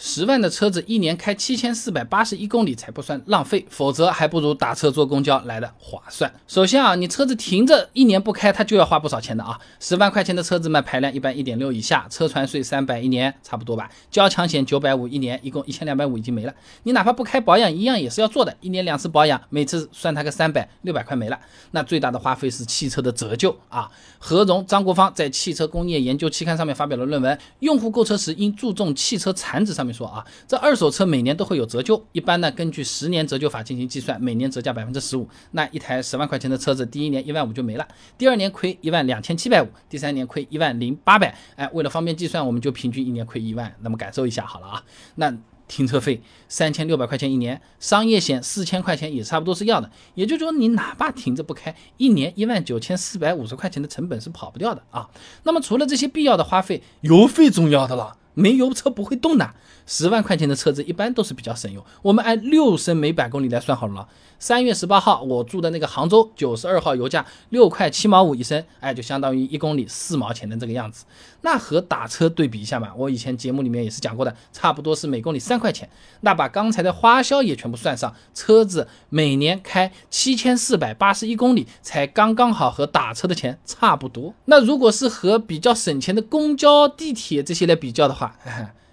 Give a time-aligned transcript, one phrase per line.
[0.00, 6.32] 十万的车子一年开七千四百八十一公里才不算浪费，否则还不如打车坐公交来的划算。
[6.46, 9.58] 首先啊，你车子停着一年不开，它就要花不少钱的啊。
[9.80, 16.54] 十万块钱的车子卖排量一般一点六以下，车船税三百一年差不多吧，交强险九百五一年，一共一千两百五已经没了。
[16.84, 21.36] 你哪怕不开保养，一样也是要做的，一年两次保养，每次算它个三百六百块没了。
[21.72, 23.90] 那最大的花费是汽车的折旧啊。
[24.20, 29.87] 何荣、张国芳在《汽车工业研究》期刊上面发表了论文，用户购车时应注重汽车残值上面。
[29.92, 35.28] 说啊，这二手车每年都会有折旧，一般呢根据十年折旧法进行计算，每年折价百分之十五。
[35.52, 37.86] 那一台十万块钱的车子，第一年一万五就没了，
[38.16, 41.36] 第二年亏一万两千七百五，第三年亏一万零八百。
[41.56, 44.84] 哎，为了方便计算，我们就平均一年亏一万，那么感受一下好了啊。
[45.16, 45.34] 那
[45.66, 49.90] 停车费三千六百块钱一年，商业险四千块钱也差不多是要的。
[50.14, 55.10] 也就是说，你哪怕停着不开，一年一万九千四百五十块钱的成本是跑不掉的啊。
[55.42, 58.16] 那么除了这些必要的花费，油费重要的了。
[58.38, 59.52] 没油车不会动的，
[59.84, 61.84] 十万块钱的车子一般都是比较省油。
[62.02, 64.08] 我们按六升每百公里来算好了。
[64.40, 71.04] 三月十八号我住的那个杭州九十二号油价六块七毛五一升，哎，就相当于一公里四毛钱的这个样子。
[71.40, 75.90] 那和打车对比一下嘛，我以前节目里面也是讲过的，差不多是每公里三块钱。
[76.20, 84.34] 那把刚才的花销也全部算上，车子每年开七千四百八十一公里，才刚刚好和打车的钱差不多。
[84.44, 88.27] 那如果是和比较省钱的公交、地铁这些来比较的话，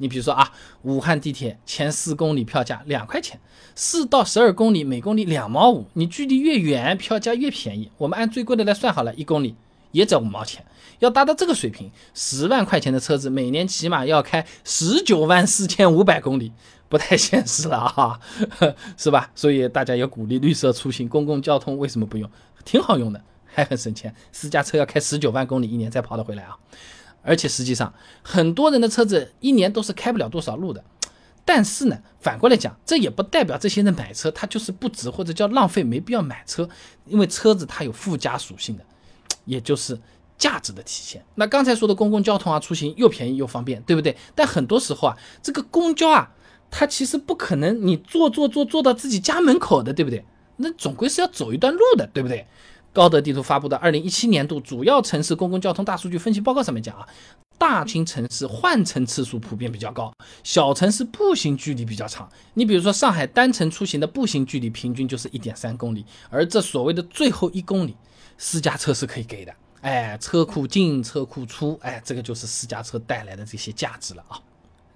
[0.00, 3.40] 你比如说啊，武汉地铁前四公里票价两块钱，
[3.74, 5.86] 四到十二公里每公里两毛五。
[5.94, 7.90] 你距离越远，票价越便宜。
[7.98, 9.56] 我们按最贵的来算好了，一公里
[9.90, 10.64] 也只要五毛钱。
[11.00, 16.52] 要达到这个水平，十万块钱的车子每年起码要开十九万四千五百公里，
[16.88, 18.20] 不太现实了啊，
[18.96, 19.30] 是吧？
[19.34, 22.30] 所以大家要鼓励绿色出行，公共交通为什么不用？
[22.64, 24.14] 挺好用的，还很省钱。
[24.30, 26.56] 私家车要开十九万公里，一年才跑得回来啊。
[27.22, 30.82] 而且实际上，很多人的车子一年都是开不了多少路的。
[31.44, 36.68] 但是呢，反过来讲，这也不代表这些人买车他就是不值或者叫浪费，没必要买车。
[37.06, 38.84] 因为车子它有附加属性的，
[39.46, 39.98] 也就是
[40.36, 41.24] 价值的体现。
[41.36, 44.14] 那刚才说的公共交通啊，出行又便宜又方便，对不对？
[44.34, 46.30] 但很多时候啊，这个公交啊，
[46.70, 50.22] 它其实不可能你坐坐坐坐到自己家门口的，对不对？
[50.58, 52.46] 那总归是要走一段路的，对不对？
[52.92, 57.06] 高德地图发布的二零一七年度主要城市公共交通大数据分析报告上面讲啊，
[57.56, 60.12] 大型城市换乘次数普遍比较高，
[60.42, 62.28] 小城市步行距离比较长。
[62.54, 67.96] 你比如说上海单程出行的步行距离平均就是一点三公里，而这所谓的最后一公里，
[68.36, 69.54] 私家车是可以给的。
[69.82, 74.40] 哎，车库进车库出，哎，这个就是私家车带来的这些价值了啊。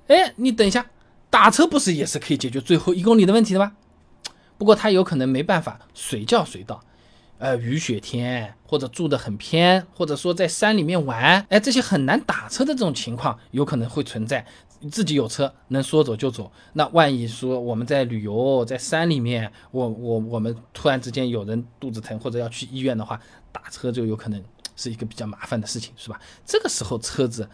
[0.09, 0.85] 哎，你等一下，
[1.31, 3.73] 打车不是也是可以解决最后一公里的问题的吗？
[4.59, 6.83] 不过它有可能没办法随叫随到。
[7.43, 14.47] 呃，雨雪天或者住的很偏，或者说在山里面玩，哎，这些很难打车的这种情况，有可能会存在。
[14.93, 23.21] 自己有车能说走就走，那万一说我们在旅游，在山里面，我我我们突然之间有人肚子疼或者要去医院的话，
[23.51, 24.41] 打车就有可能
[24.77, 26.21] 是一个比较麻烦的事情，是吧？
[26.47, 27.51] 这个时候车子，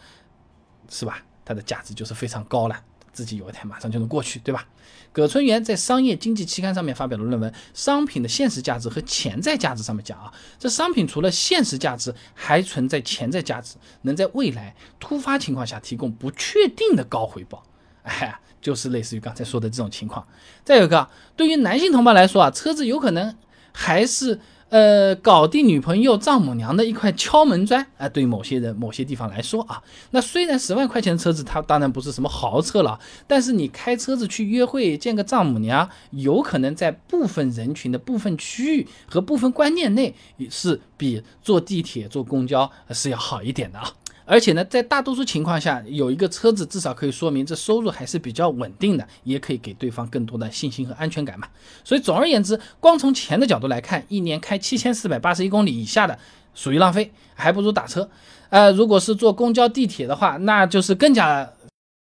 [0.87, 1.23] 是吧？
[1.43, 2.79] 它的价值就是非常高了。
[3.11, 4.65] 自己有一台马上就能过去，对吧？
[5.11, 17.63] 葛春元在《商业经济期刊》上面发表的论文《商品的现实价值和潜在价值》，上面讲啊，这商品除了现实价值，还存在潜在价值，能在未来突发情况下提供不确定的高回报。
[18.03, 20.27] 哎，就是类似于刚才说的这种情况。
[20.63, 23.35] 再有一个，对于男性同胞来说啊，车子有可能
[23.71, 24.39] 还是。
[24.69, 28.07] 呃，搞定女朋友、丈母娘的一块敲门砖啊！
[28.07, 29.81] 对某些人、某些地方来说啊，
[30.11, 40.13] 那虽然十万块钱的车子，它当然不是什么豪车了，但是你开车子去约会、见个丈母娘，有可能在部分人群的部分区域和部分观念内，
[40.51, 43.91] 是比坐地铁、坐公交是要好一点的啊。
[44.29, 51.47] 而且呢，在大多数情况下，有一个车子至少可以说明这收入还是比较稳定的，也可以给对方更多的信心和安全感嘛。
[51.83, 56.19] 所以总而言之，光从钱的角度来看，一年开七千四百八十一公里以下的
[56.53, 58.07] 属于浪费，还不如打车。
[58.49, 61.51] 呃，如果是坐公交、地铁的话，那就是更加。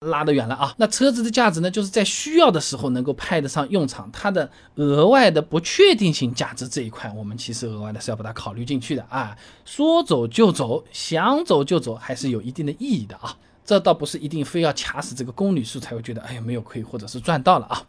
[0.02, 0.75] 拉得远了啊！
[0.78, 1.72] 那车子的价值呢？
[1.72, 9.35] 就是在需要的时候能够派得上用场，它的额外的不确定性价值这一块，我们其实额外的是要把它考虑进去的啊。
[9.66, 13.35] 说走就走，想走就走，还是有一定的意义的啊。
[13.67, 17.85] 这倒不是一定非要卡死这个公里数才会觉得，哎呀没有亏或者是赚到了啊。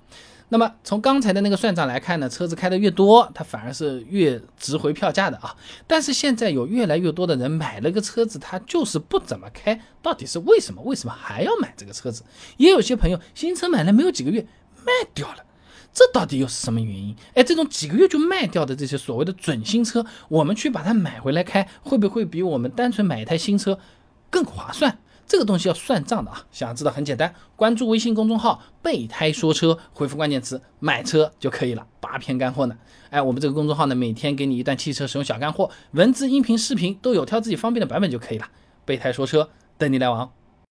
[0.49, 5.55] 那么从刚才的那个算账来看呢，车子开的越多，它反而是越值回票价的啊。
[5.87, 10.83] 但是现在有越来越多的人买了个车子，他就是不怎么开，到底是为什么？
[10.83, 12.25] 为什么还要买这个车子？
[12.57, 14.45] 也有些朋友新车买了没有几个月
[14.85, 15.45] 卖掉了，
[15.93, 17.15] 这到底又是什么原因？
[17.35, 23.79] 哎，这种几个月就卖掉的这些所谓的准新车，我们去把它买回来开，会不会比我们单纯买一台新车
[24.29, 24.99] 更划算？
[25.29, 26.47] 这个东西要算账的啊。
[26.51, 32.77] 想要知道很简单，关注微信公众号“备胎说车”，回复关键词“买车”就可以了，八篇干货呢。
[33.11, 38.47] 哎，我们这个公众号呢，每天给你一段汽车使用小干货，文字、音频、视频都有，挑自己方便的版本就可以了。
[38.85, 40.29] 备胎说车，等你来玩。